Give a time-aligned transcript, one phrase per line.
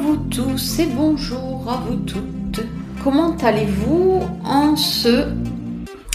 [0.00, 2.62] Vous tous et bonjour à vous toutes.
[3.04, 5.28] Comment allez-vous en ce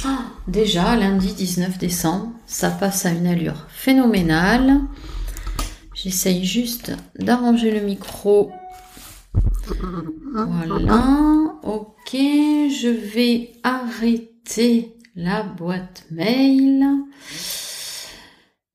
[0.04, 4.82] ah, déjà lundi 19 décembre Ça passe à une allure phénoménale.
[5.94, 8.52] J'essaye juste d'arranger le micro.
[10.34, 11.54] Voilà.
[11.62, 16.86] Ok, je vais arrêter la boîte mail.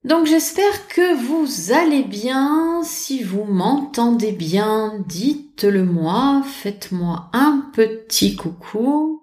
[0.02, 2.82] Donc j'espère que vous allez bien.
[2.84, 6.42] Si vous m'entendez bien, dites-le moi.
[6.46, 9.22] Faites-moi un petit coucou.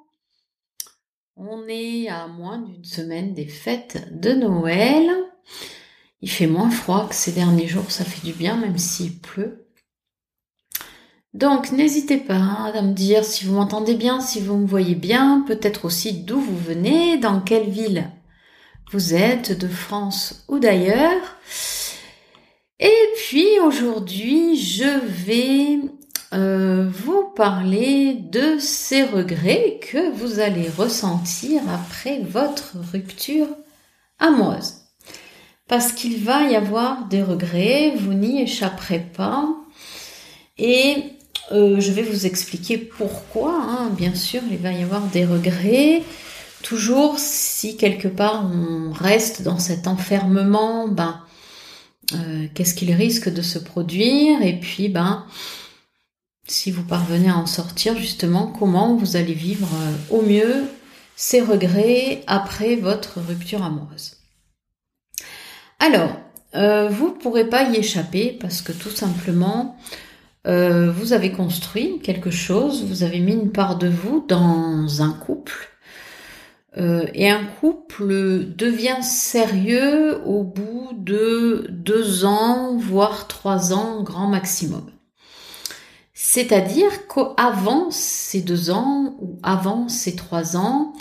[1.35, 5.09] On est à moins d'une semaine des fêtes de Noël.
[6.21, 9.67] Il fait moins froid que ces derniers jours, ça fait du bien même s'il pleut.
[11.33, 15.43] Donc n'hésitez pas à me dire si vous m'entendez bien, si vous me voyez bien,
[15.47, 18.11] peut-être aussi d'où vous venez, dans quelle ville
[18.91, 21.21] vous êtes de France ou d'ailleurs.
[22.79, 25.79] Et puis aujourd'hui, je vais
[26.33, 33.47] euh, vous parler de ces regrets que vous allez ressentir après votre rupture
[34.19, 34.75] amoureuse.
[35.67, 39.47] Parce qu'il va y avoir des regrets, vous n'y échapperez pas.
[40.57, 41.03] Et
[41.51, 43.53] euh, je vais vous expliquer pourquoi.
[43.53, 43.89] Hein.
[43.97, 46.03] Bien sûr, il va y avoir des regrets.
[46.63, 51.21] Toujours, si quelque part on reste dans cet enfermement, ben,
[52.13, 54.41] euh, qu'est-ce qu'il risque de se produire?
[54.41, 55.25] Et puis, ben,
[56.47, 60.65] si vous parvenez à en sortir, justement, comment vous allez vivre euh, au mieux
[61.15, 64.15] ces regrets après votre rupture amoureuse?
[65.79, 66.17] Alors,
[66.55, 69.77] euh, vous ne pourrez pas y échapper parce que tout simplement,
[70.45, 75.76] vous avez construit quelque chose, vous avez mis une part de vous dans un couple
[76.77, 84.27] euh, et un couple devient sérieux au bout de deux ans, voire trois ans grand
[84.27, 84.85] maximum.
[86.13, 90.93] C'est-à-dire qu'avant ces deux ans ou avant ces trois ans,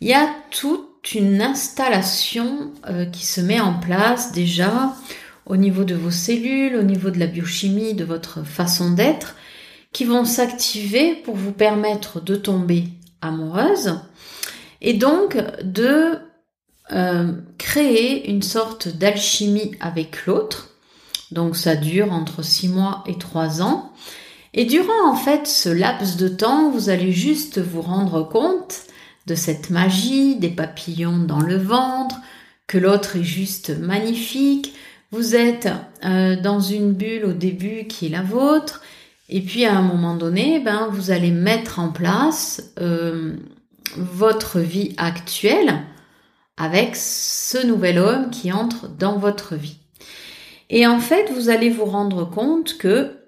[0.00, 4.94] il y a toute une installation euh, qui se met en place déjà
[5.46, 9.36] au niveau de vos cellules, au niveau de la biochimie, de votre façon d'être,
[9.92, 12.88] qui vont s'activer pour vous permettre de tomber
[13.20, 14.00] amoureuse
[14.82, 16.18] et donc de
[16.90, 20.70] euh, créer une sorte d'alchimie avec l'autre.
[21.30, 23.92] Donc ça dure entre 6 mois et 3 ans.
[24.52, 28.82] Et durant en fait ce laps de temps, vous allez juste vous rendre compte
[29.26, 32.16] de cette magie, des papillons dans le ventre,
[32.66, 34.74] que l'autre est juste magnifique.
[35.12, 35.68] Vous êtes
[36.04, 38.82] euh, dans une bulle au début qui est la vôtre.
[39.28, 43.36] Et puis à un moment donné, ben, vous allez mettre en place euh,
[43.96, 45.82] votre vie actuelle
[46.56, 49.78] avec ce nouvel homme qui entre dans votre vie.
[50.70, 53.18] Et en fait, vous allez vous rendre compte que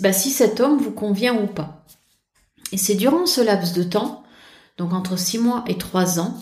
[0.00, 1.84] bah, si cet homme vous convient ou pas.
[2.72, 4.22] Et c'est durant ce laps de temps,
[4.78, 6.34] donc entre 6 mois et 3 ans,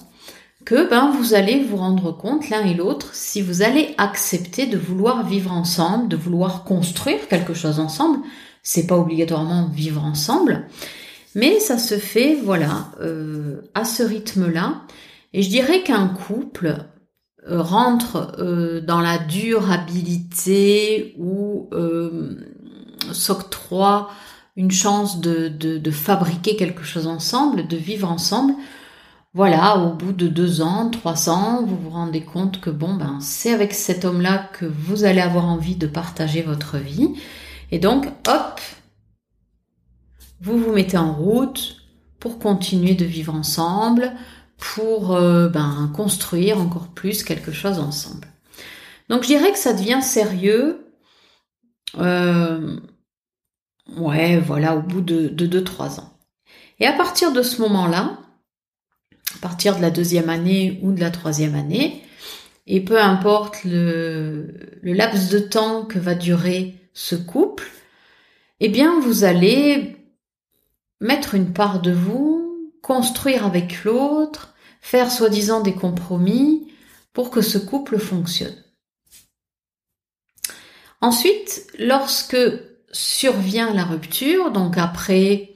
[0.65, 4.79] que ben, vous allez vous rendre compte l'un et l'autre si vous allez accepter de
[4.79, 8.21] vouloir vivre ensemble, de vouloir construire quelque chose ensemble.
[8.63, 10.67] C'est pas obligatoirement vivre ensemble,
[11.34, 14.83] mais ça se fait, voilà, euh, à ce rythme-là.
[15.33, 16.77] Et je dirais qu'un couple
[17.49, 21.69] euh, rentre euh, dans la durabilité ou
[23.13, 24.10] s'octroie
[24.57, 28.54] une chance de, fabriquer quelque chose ensemble, de vivre ensemble.
[29.34, 33.19] Voilà, au bout de deux ans, trois ans, vous vous rendez compte que bon, ben,
[33.21, 37.16] c'est avec cet homme-là que vous allez avoir envie de partager votre vie.
[37.72, 38.60] Et donc, hop,
[40.41, 41.77] vous vous mettez en route
[42.21, 44.13] pour continuer de vivre ensemble,
[44.57, 48.28] pour euh, ben, construire encore plus quelque chose ensemble.
[49.09, 50.86] Donc je dirais que ça devient sérieux.
[51.98, 52.81] Euh,
[53.97, 56.19] ouais, voilà, au bout de 2-3 ans.
[56.81, 58.19] Et à partir de ce moment-là,
[59.36, 62.03] à partir de la deuxième année ou de la troisième année,
[62.66, 67.71] et peu importe le, le laps de temps que va durer ce couple,
[68.60, 70.03] eh bien vous allez
[71.04, 76.72] mettre une part de vous, construire avec l'autre, faire soi-disant des compromis
[77.12, 78.56] pour que ce couple fonctionne.
[81.03, 82.39] Ensuite, lorsque
[82.91, 85.53] survient la rupture, donc après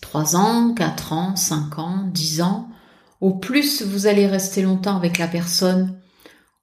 [0.00, 2.68] 3 ans, 4 ans, 5 ans, 10 ans,
[3.20, 5.98] au plus vous allez rester longtemps avec la personne,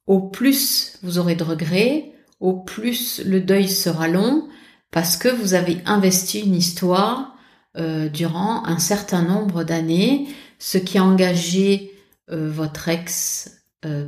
[0.06, 4.48] au plus vous aurez de regrets, au plus le deuil sera long,
[4.90, 7.31] parce que vous avez investi une histoire
[7.78, 10.28] euh, durant un certain nombre d'années,
[10.58, 11.94] ce qui a engagé
[12.30, 14.06] euh, votre ex euh,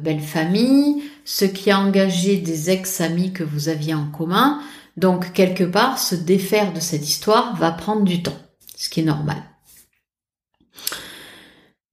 [1.25, 4.61] ce qui a engagé des ex-amis que vous aviez en commun.
[4.99, 8.39] Donc quelque part, se défaire de cette histoire va prendre du temps,
[8.77, 9.43] ce qui est normal.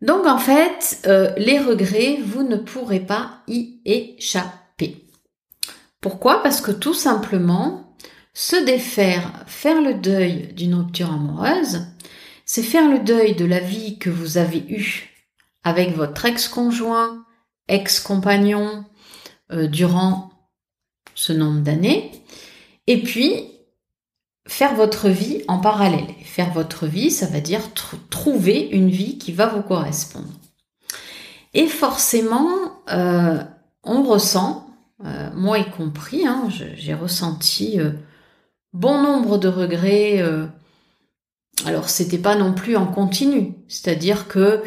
[0.01, 1.07] Donc en fait,
[1.37, 5.07] les regrets, vous ne pourrez pas y échapper.
[6.01, 6.43] Pourquoi?
[6.43, 7.95] Parce que tout simplement,
[8.33, 11.87] se défaire, faire le deuil d'une rupture amoureuse,
[12.45, 15.09] c'est faire le deuil de la vie que vous avez eue
[15.63, 17.25] avec votre ex-conjoint,
[17.67, 18.85] ex-compagnon
[19.51, 20.31] euh, durant
[21.13, 22.11] ce nombre d'années,
[22.87, 23.47] et puis
[24.47, 26.07] faire votre vie en parallèle.
[26.23, 27.61] Faire votre vie, ça va dire
[28.09, 30.33] trouver une vie qui va vous correspondre.
[31.53, 32.49] Et forcément,
[32.91, 33.43] euh,
[33.83, 34.67] on ressent,
[35.05, 37.77] euh, moi y compris, hein, j'ai ressenti
[38.73, 40.23] bon nombre de regrets.
[41.65, 44.63] alors c'était pas non plus en continu, c'est-à-dire que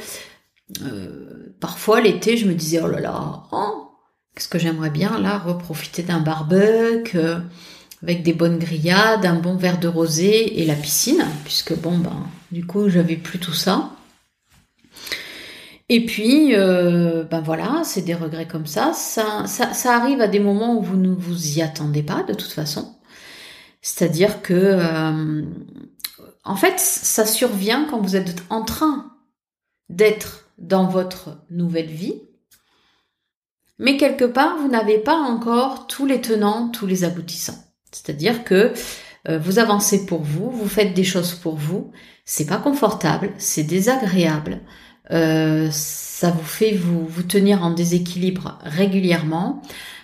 [0.83, 3.91] euh, parfois l'été, je me disais oh là là, oh,
[4.35, 7.39] qu'est-ce que j'aimerais bien là reprofiter d'un barbecue euh,
[8.03, 12.27] avec des bonnes grillades, un bon verre de rosé et la piscine, puisque bon ben
[12.51, 13.91] du coup j'avais plus tout ça.
[15.91, 18.67] Et puis euh, ben voilà, c'est des regrets comme.
[18.67, 19.47] Ça, ça.
[19.47, 22.95] ça arrive à des moments où vous ne vous y attendez pas de toute façon.
[23.85, 25.45] C'est-à-dire que
[26.45, 29.13] en fait, ça survient quand vous êtes en train
[29.89, 32.21] d'être dans votre nouvelle vie.
[33.79, 37.59] Mais quelque part, vous n'avez pas encore tous les tenants, tous les aboutissants.
[37.91, 38.73] C'est-à-dire que
[39.29, 41.91] euh, vous avancez pour vous, vous faites des choses pour vous.
[42.25, 44.61] C'est pas confortable, c'est désagréable.
[45.11, 49.61] Euh, ça vous fait vous, vous tenir en déséquilibre régulièrement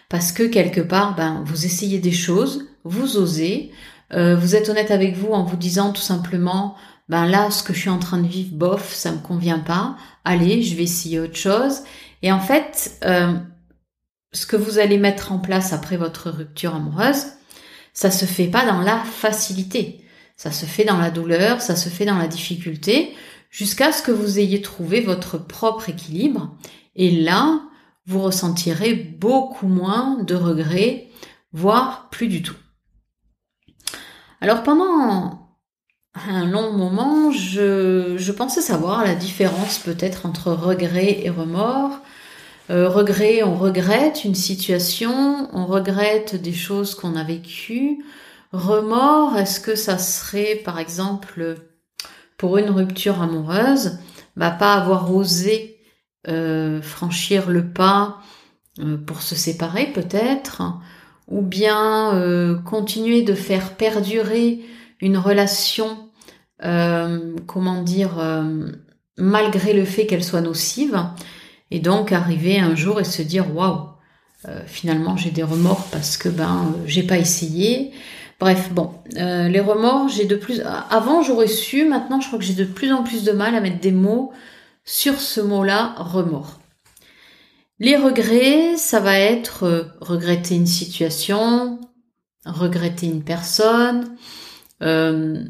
[0.08, 3.72] parce que quelque part, ben, vous essayez des choses, vous osez,
[4.12, 6.76] euh, vous êtes honnête avec vous en vous disant tout simplement,
[7.08, 9.96] ben là, ce que je suis en train de vivre, bof, ça me convient pas.
[10.24, 11.80] Allez, je vais essayer autre chose.
[12.22, 13.34] Et en fait, euh,
[14.32, 17.24] ce que vous allez mettre en place après votre rupture amoureuse,
[17.92, 20.04] ça se fait pas dans la facilité.
[20.36, 23.14] Ça se fait dans la douleur, ça se fait dans la difficulté,
[23.50, 26.56] jusqu'à ce que vous ayez trouvé votre propre équilibre.
[26.96, 27.60] Et là,
[28.06, 31.08] vous ressentirez beaucoup moins de regrets,
[31.52, 32.56] voire plus du tout.
[34.40, 35.50] Alors pendant
[36.14, 41.98] un long moment, je, pensais savoir la différence peut-être entre regret et remords.
[42.70, 48.04] Euh, regret, on regrette une situation, on regrette des choses qu'on a vécues.
[48.52, 51.56] Remords, est-ce que ça serait par exemple
[52.36, 53.98] pour une rupture amoureuse,
[54.36, 55.78] bah, pas avoir osé
[56.28, 58.18] euh, franchir le pas
[58.78, 60.62] euh, pour se séparer peut-être,
[61.30, 64.60] ou bien euh, continuer de faire perdurer
[65.00, 66.10] une relation,
[66.64, 68.72] euh, comment dire, euh,
[69.16, 71.02] malgré le fait qu'elle soit nocive,
[71.70, 73.86] et donc arriver un jour et se dire waouh,
[74.66, 77.92] finalement j'ai des remords parce que ben j'ai pas essayé.
[78.40, 80.62] Bref, bon, les remords, j'ai de plus.
[80.90, 83.60] Avant j'aurais su, maintenant je crois que j'ai de plus en plus de mal à
[83.60, 84.32] mettre des mots
[84.84, 86.59] sur ce mot-là, remords.
[87.80, 91.80] Les regrets, ça va être regretter une situation,
[92.44, 94.16] regretter une personne,
[94.82, 95.42] euh,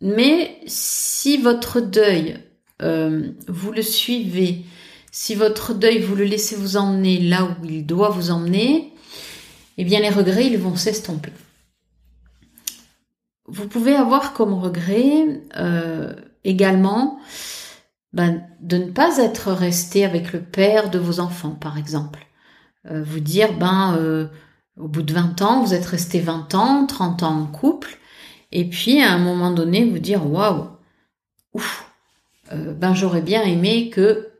[0.00, 2.38] mais si votre deuil,
[2.80, 4.64] euh, vous le suivez,
[5.10, 8.94] si votre deuil, vous le laissez vous emmener là où il doit vous emmener,
[9.76, 11.32] eh bien les regrets, ils vont s'estomper.
[13.46, 17.20] Vous pouvez avoir comme regret euh, également
[18.12, 22.26] ben, de ne pas être resté avec le père de vos enfants, par exemple.
[22.84, 24.28] vous dire, ben,
[24.76, 27.98] au bout de 20 ans, vous êtes resté 20 ans, 30 ans en couple,
[28.52, 30.68] et puis à un moment donné vous dire waouh,
[32.52, 34.30] euh, ben j'aurais bien aimé que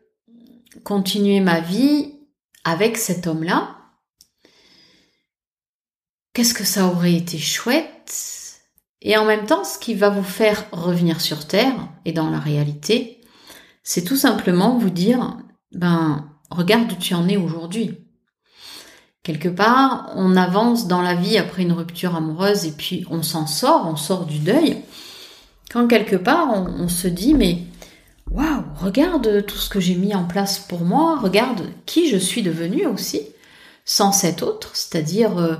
[0.84, 2.14] continuer ma vie
[2.64, 3.76] avec cet homme-là.
[6.34, 8.60] Qu'est-ce que ça aurait été chouette?
[9.02, 11.74] Et en même temps, ce qui va vous faire revenir sur Terre
[12.04, 13.20] et dans la réalité,
[13.82, 15.36] c'est tout simplement vous dire,
[15.72, 17.98] ben, regarde où tu en es aujourd'hui.
[19.22, 23.46] Quelque part, on avance dans la vie après une rupture amoureuse et puis on s'en
[23.46, 24.82] sort, on sort du deuil.
[25.70, 27.62] Quand quelque part, on, se dit mais
[28.30, 32.42] waouh, regarde tout ce que j'ai mis en place pour moi, regarde qui je suis
[32.42, 33.20] devenue aussi,
[33.84, 35.56] sans cet autre, c'est-à-dire euh,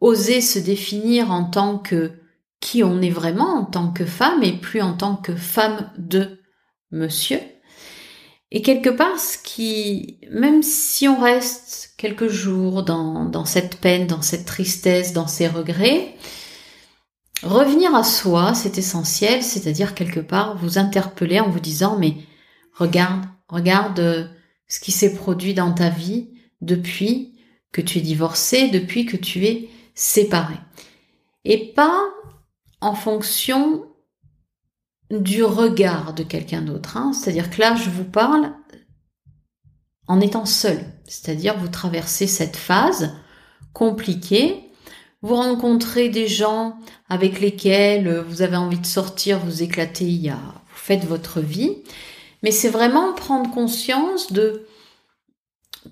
[0.00, 2.12] oser se définir en tant que
[2.60, 6.41] qui on est vraiment en tant que femme et plus en tant que femme de
[6.92, 7.40] monsieur.
[8.50, 14.06] Et quelque part, ce qui, même si on reste quelques jours dans, dans cette peine,
[14.06, 16.14] dans cette tristesse, dans ces regrets,
[17.42, 22.16] revenir à soi, c'est essentiel, c'est-à-dire quelque part vous interpeller en vous disant, mais
[22.74, 24.24] regarde, regarde euh,
[24.68, 26.28] ce qui s'est produit dans ta vie
[26.60, 27.34] depuis
[27.72, 30.54] que tu es divorcé, depuis que tu es séparé.
[31.44, 32.02] et pas
[32.80, 33.86] en fonction
[35.20, 36.96] du regard de quelqu'un d'autre.
[36.96, 37.12] Hein.
[37.12, 38.52] C'est-à-dire que là, je vous parle
[40.08, 40.80] en étant seul.
[41.06, 43.14] C'est-à-dire, vous traversez cette phase
[43.72, 44.70] compliquée.
[45.20, 46.76] Vous rencontrez des gens
[47.08, 51.40] avec lesquels vous avez envie de sortir, vous éclater, il y a, vous faites votre
[51.40, 51.76] vie.
[52.42, 54.66] Mais c'est vraiment prendre conscience de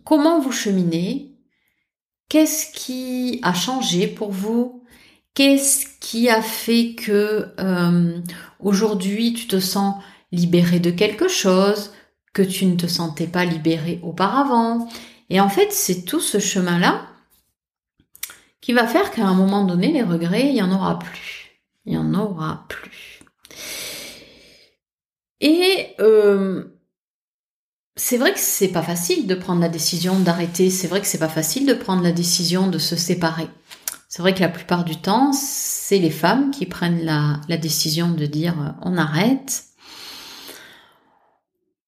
[0.04, 1.36] comment vous cheminez,
[2.28, 4.82] qu'est-ce qui a changé pour vous,
[5.34, 8.18] qu'est-ce qui a fait que euh,
[8.62, 9.96] aujourd'hui tu te sens
[10.32, 11.92] libéré de quelque chose
[12.32, 14.88] que tu ne te sentais pas libéré auparavant.
[15.28, 17.06] Et en fait, c'est tout ce chemin-là
[18.60, 21.60] qui va faire qu'à un moment donné, les regrets, il n'y en aura plus.
[21.86, 23.20] Il n'y en aura plus.
[25.40, 26.64] Et euh,
[27.96, 30.70] c'est vrai que c'est pas facile de prendre la décision d'arrêter.
[30.70, 33.48] C'est vrai que c'est pas facile de prendre la décision de se séparer.
[34.10, 38.26] C'est vrai que la plupart du temps, c'est les femmes qui prennent la, décision de
[38.26, 39.66] dire euh, on arrête.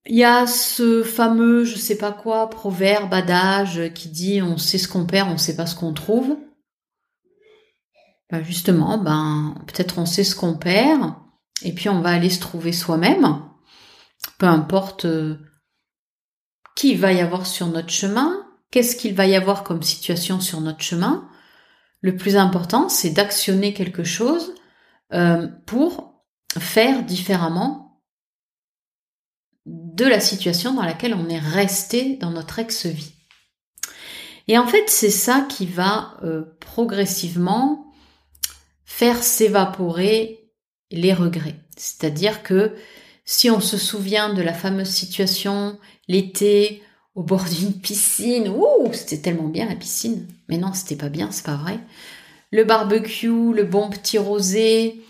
[0.06, 4.78] Il y a ce fameux, je sais pas quoi, proverbe, adage qui dit on sait
[4.78, 6.36] ce qu'on perd, on sait pas ce qu'on trouve.
[8.30, 11.14] Ben justement, ben peut-être on sait ce qu'on perd,
[11.62, 13.42] et puis on va aller se trouver soi-même,
[14.38, 15.38] peu importe euh,
[16.76, 20.60] qui va y avoir sur notre chemin, qu'est-ce qu'il va y avoir comme situation sur
[20.60, 21.28] notre chemin.
[22.02, 24.54] Le plus important, c'est d'actionner quelque chose
[25.12, 26.24] euh, pour
[26.58, 28.02] faire différemment
[29.66, 33.12] de la situation dans laquelle on est resté dans notre ex-vie.
[34.48, 37.92] Et en fait, c'est ça qui va euh, progressivement
[38.84, 40.50] faire s'évaporer
[40.90, 41.60] les regrets.
[41.76, 42.74] C'est-à-dire que
[43.24, 45.78] si on se souvient de la fameuse situation
[46.08, 46.82] l'été
[47.14, 50.26] au bord d'une piscine, ouh, c'était tellement bien la piscine.
[50.48, 51.78] Mais non, c'était pas bien, c'est pas vrai.
[52.50, 55.02] Le barbecue, le bon petit rosé,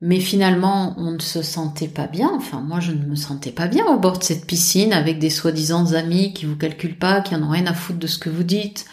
[0.00, 2.30] mais finalement, on ne se sentait pas bien.
[2.34, 5.30] Enfin, moi, je ne me sentais pas bien au bord de cette piscine avec des
[5.30, 8.30] soi-disant amis qui vous calculent pas, qui en ont rien à foutre de ce que
[8.30, 8.86] vous dites,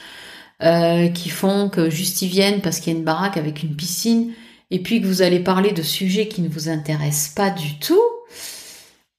[0.64, 3.76] euh, qui font que juste ils viennent parce qu'il y a une baraque avec une
[3.76, 4.32] piscine,
[4.72, 8.02] et puis que vous allez parler de sujets qui ne vous intéressent pas du tout,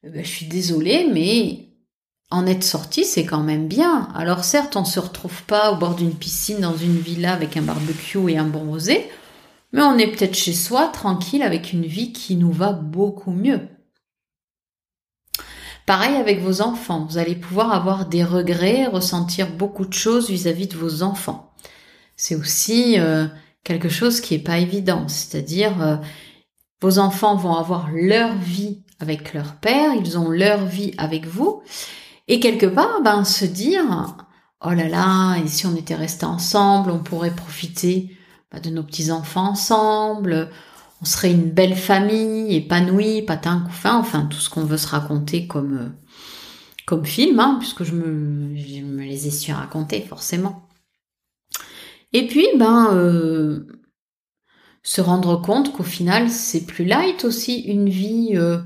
[0.03, 1.66] eh ben, je suis désolée, mais
[2.31, 4.09] en être sorti, c'est quand même bien.
[4.15, 7.63] Alors certes, on se retrouve pas au bord d'une piscine dans une villa avec un
[7.63, 9.09] barbecue et un bon rosé,
[9.73, 13.61] mais on est peut-être chez soi, tranquille, avec une vie qui nous va beaucoup mieux.
[15.87, 20.67] Pareil avec vos enfants, vous allez pouvoir avoir des regrets, ressentir beaucoup de choses vis-à-vis
[20.67, 21.53] de vos enfants.
[22.17, 23.29] C'est aussi euh,
[23.63, 25.97] quelque chose qui est pas évident, c'est-à-dire euh,
[26.83, 31.63] vos enfants vont avoir leur vie avec leur père, ils ont leur vie avec vous,
[32.29, 34.17] et quelque part, ben se dire
[34.65, 38.17] oh là là, et si on était restés ensemble, on pourrait profiter
[38.51, 40.51] bah, de nos petits enfants ensemble,
[41.03, 45.47] on serait une belle famille, épanouie, patin couffin, enfin tout ce qu'on veut se raconter
[45.47, 45.89] comme euh,
[46.87, 50.69] comme film, hein, puisque je me, je me les ai su raconter forcément.
[52.13, 53.67] Et puis ben euh,
[54.83, 58.59] se rendre compte qu'au final c'est plus light aussi une vie euh,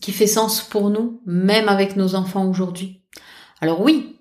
[0.00, 3.02] qui fait sens pour nous, même avec nos enfants aujourd'hui.
[3.60, 4.16] Alors oui,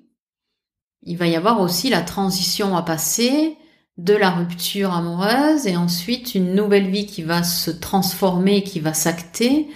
[1.03, 3.57] il va y avoir aussi la transition à passer
[3.98, 8.93] de la rupture amoureuse et ensuite une nouvelle vie qui va se transformer, qui va
[8.93, 9.69] s'acter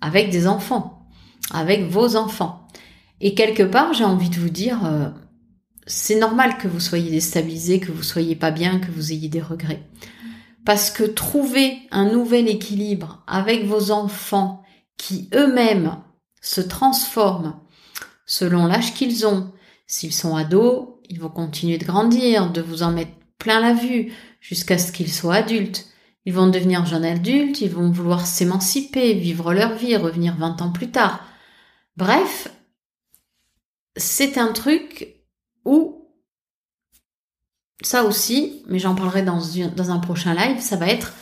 [0.00, 1.08] avec des enfants,
[1.50, 2.66] avec vos enfants.
[3.20, 5.08] Et quelque part, j'ai envie de vous dire, euh,
[5.86, 9.40] c'est normal que vous soyez déstabilisé, que vous soyez pas bien, que vous ayez des
[9.40, 9.88] regrets.
[10.64, 14.61] Parce que trouver un nouvel équilibre avec vos enfants
[14.96, 15.98] qui eux-mêmes
[16.40, 17.54] se transforment
[18.26, 19.52] selon l'âge qu'ils ont,
[19.86, 24.12] s'ils sont ados, ils vont continuer de grandir, de vous en mettre plein la vue
[24.40, 25.88] jusqu'à ce qu'ils soient adultes.
[26.24, 30.72] Ils vont devenir jeunes adultes, ils vont vouloir s'émanciper, vivre leur vie, revenir 20 ans
[30.72, 31.24] plus tard.
[31.96, 32.48] Bref,
[33.96, 35.16] c'est un truc
[35.64, 36.08] où
[37.82, 39.42] ça aussi, mais j'en parlerai dans,
[39.76, 41.12] dans un prochain live, ça va être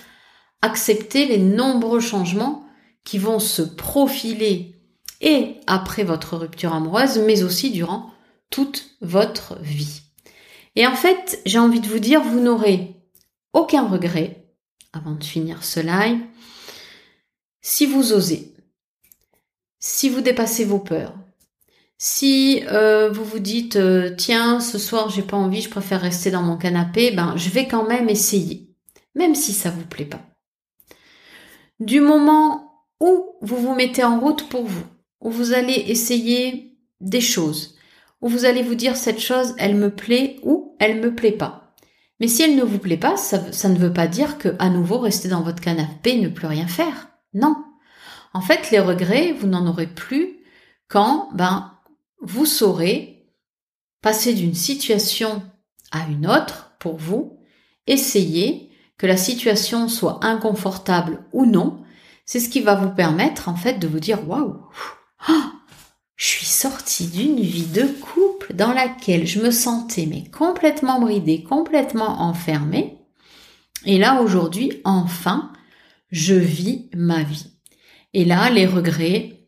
[0.62, 2.64] accepter les nombreux changements
[3.18, 4.74] vont se profiler
[5.20, 8.10] et après votre rupture amoureuse, mais aussi durant
[8.50, 10.02] toute votre vie.
[10.76, 12.96] Et en fait, j'ai envie de vous dire, vous n'aurez
[13.52, 14.44] aucun regret,
[14.92, 16.20] avant de finir ce live,
[17.60, 18.54] si vous osez,
[19.78, 21.14] si vous dépassez vos peurs,
[21.98, 26.30] si euh, vous vous dites euh, tiens ce soir j'ai pas envie, je préfère rester
[26.30, 28.70] dans mon canapé, ben je vais quand même essayer,
[29.14, 30.22] même si ça vous plaît pas.
[31.78, 32.69] Du moment
[33.00, 34.84] où vous vous mettez en route pour vous,
[35.20, 37.76] où vous allez essayer des choses,
[38.20, 41.74] où vous allez vous dire cette chose, elle me plaît ou elle me plaît pas.
[42.20, 44.98] Mais si elle ne vous plaît pas, ça, ne veut pas dire que à nouveau
[44.98, 47.08] rester dans votre canapé ne plus rien faire.
[47.32, 47.56] Non.
[48.34, 50.36] En fait, les regrets, vous n'en aurez plus
[50.88, 51.72] quand, ben,
[52.20, 53.26] vous saurez
[54.02, 55.42] passer d'une situation
[55.92, 57.38] à une autre pour vous,
[57.86, 61.82] essayer que la situation soit inconfortable ou non,
[62.26, 64.56] c'est ce qui va vous permettre en fait de vous dire waouh,
[65.26, 65.52] ah,
[66.16, 71.42] je suis sortie d'une vie de couple dans laquelle je me sentais mais complètement bridée,
[71.42, 72.98] complètement enfermée.
[73.86, 75.52] Et là aujourd'hui, enfin,
[76.10, 77.50] je vis ma vie.
[78.12, 79.46] Et là, les regrets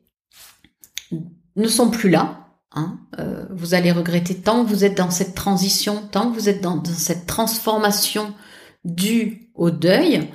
[1.56, 2.48] ne sont plus là.
[2.72, 2.98] Hein.
[3.18, 6.62] Euh, vous allez regretter tant que vous êtes dans cette transition, tant que vous êtes
[6.62, 8.34] dans cette transformation
[8.84, 10.28] due au deuil.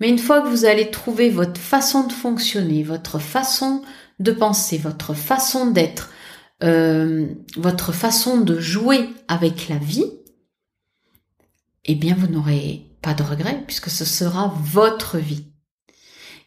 [0.00, 3.82] Mais une fois que vous allez trouver votre façon de fonctionner, votre façon
[4.18, 6.10] de penser, votre façon d'être,
[6.62, 10.10] euh, votre façon de jouer avec la vie,
[11.84, 15.46] eh bien vous n'aurez pas de regrets puisque ce sera votre vie.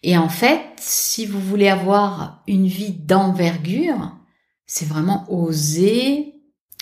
[0.04, 4.16] Et en fait, si vous voulez avoir une vie d'envergure,
[4.66, 6.38] c'est vraiment oser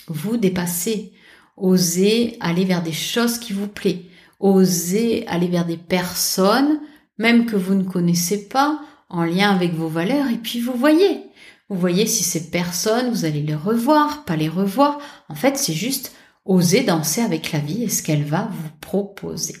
[0.08, 1.12] vous dépasser,
[1.56, 4.04] oser aller vers des choses qui vous plaisent,
[4.38, 6.80] oser aller vers des personnes,
[7.18, 11.22] même que vous ne connaissez pas, en lien avec vos valeurs, et puis vous voyez.
[11.68, 14.98] Vous voyez si ces personnes, vous allez les revoir, pas les revoir.
[15.28, 19.56] En fait, c'est juste oser danser avec la vie et ce qu'elle va vous proposer.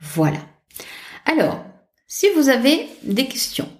[0.00, 0.38] Voilà.
[1.26, 1.64] Alors,
[2.06, 3.70] si vous avez des questions,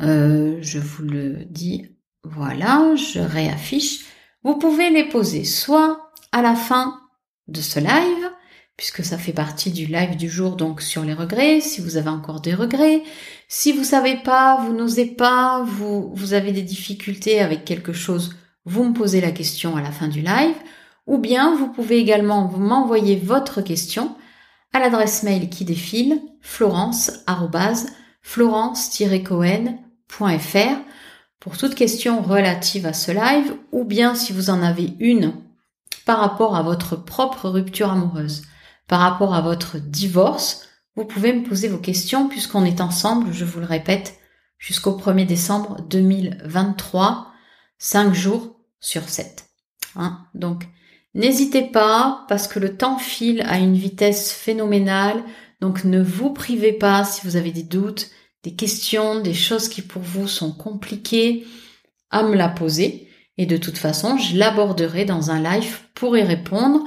[0.00, 4.04] euh, je vous le dis, voilà, je réaffiche.
[4.44, 7.00] Vous pouvez les poser soit à la fin
[7.48, 8.30] de ce live,
[8.78, 12.10] puisque ça fait partie du live du jour, donc sur les regrets, si vous avez
[12.10, 13.02] encore des regrets,
[13.48, 18.84] si vous savez pas, vous n'osez pas, vous, avez des difficultés avec quelque chose, vous
[18.84, 20.54] me posez la question à la fin du live,
[21.08, 24.14] ou bien vous pouvez également m'envoyer votre question
[24.72, 27.10] à l'adresse mail qui défile florence
[28.22, 30.76] florence-cohen.fr
[31.40, 35.32] pour toute question relative à ce live ou bien si vous en avez une
[36.04, 38.42] par rapport à votre propre rupture amoureuse
[38.88, 43.44] par rapport à votre divorce, vous pouvez me poser vos questions puisqu'on est ensemble, je
[43.44, 44.18] vous le répète,
[44.58, 47.32] jusqu'au 1er décembre 2023,
[47.78, 49.46] 5 jours sur 7.
[49.94, 50.64] Hein Donc,
[51.14, 55.22] n'hésitez pas parce que le temps file à une vitesse phénoménale.
[55.60, 58.10] Donc, ne vous privez pas si vous avez des doutes,
[58.42, 61.46] des questions, des choses qui pour vous sont compliquées
[62.10, 63.08] à me la poser.
[63.36, 66.84] Et de toute façon, je l'aborderai dans un live pour y répondre.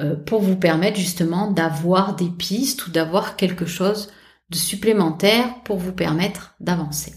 [0.00, 4.10] Euh, pour vous permettre justement d'avoir des pistes ou d'avoir quelque chose
[4.48, 7.12] de supplémentaire pour vous permettre d'avancer.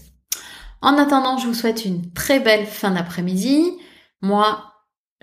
[0.82, 3.72] En attendant, je vous souhaite une très belle fin d'après-midi.
[4.20, 4.72] Moi,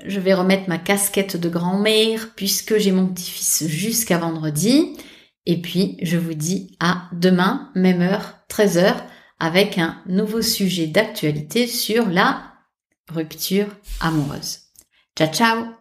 [0.04, 4.98] je vais remettre ma casquette de grand-mère puisque j'ai mon petit-fils jusqu'à vendredi.
[5.46, 8.96] Et puis, je vous dis à demain, même heure, 13h,
[9.40, 12.42] avec un nouveau sujet d'actualité sur la
[13.08, 13.68] rupture
[14.00, 14.62] amoureuse.
[15.16, 15.81] Ciao, ciao